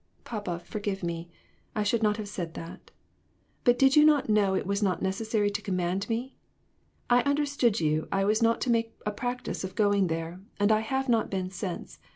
[0.23, 1.29] "Papa, forgive me.
[1.75, 2.89] I should not have said that.
[3.63, 6.39] But did you not know it was not necessary to command me?
[7.07, 10.79] I understood you I was not to make a practice of going there, and I
[10.79, 11.99] have not been since.